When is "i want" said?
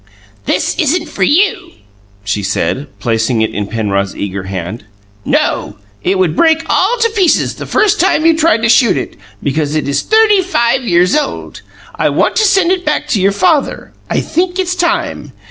11.93-12.35